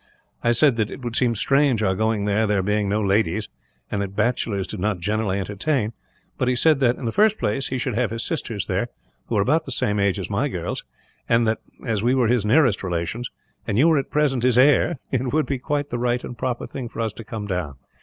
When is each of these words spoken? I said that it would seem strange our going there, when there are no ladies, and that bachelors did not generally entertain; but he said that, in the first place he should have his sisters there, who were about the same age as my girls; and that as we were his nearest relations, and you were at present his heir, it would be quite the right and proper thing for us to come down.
I 0.43 0.51
said 0.51 0.77
that 0.77 0.89
it 0.89 1.03
would 1.03 1.15
seem 1.15 1.35
strange 1.35 1.83
our 1.83 1.93
going 1.93 2.25
there, 2.25 2.47
when 2.47 2.65
there 2.65 2.79
are 2.79 2.83
no 2.85 3.03
ladies, 3.03 3.49
and 3.91 4.01
that 4.01 4.15
bachelors 4.15 4.65
did 4.65 4.79
not 4.79 4.97
generally 4.97 5.39
entertain; 5.39 5.93
but 6.39 6.47
he 6.47 6.55
said 6.55 6.79
that, 6.79 6.95
in 6.95 7.05
the 7.05 7.11
first 7.11 7.37
place 7.37 7.67
he 7.67 7.77
should 7.77 7.93
have 7.93 8.09
his 8.09 8.23
sisters 8.23 8.65
there, 8.65 8.87
who 9.27 9.35
were 9.35 9.43
about 9.43 9.65
the 9.65 9.71
same 9.71 9.99
age 9.99 10.17
as 10.17 10.27
my 10.27 10.47
girls; 10.47 10.83
and 11.29 11.45
that 11.47 11.59
as 11.85 12.01
we 12.01 12.15
were 12.15 12.27
his 12.29 12.43
nearest 12.43 12.81
relations, 12.81 13.29
and 13.67 13.77
you 13.77 13.87
were 13.89 13.99
at 13.99 14.09
present 14.09 14.41
his 14.41 14.57
heir, 14.57 14.97
it 15.11 15.31
would 15.31 15.45
be 15.45 15.59
quite 15.59 15.91
the 15.91 15.99
right 15.99 16.23
and 16.23 16.35
proper 16.35 16.65
thing 16.65 16.89
for 16.89 16.99
us 16.99 17.13
to 17.13 17.23
come 17.23 17.45
down. 17.45 17.75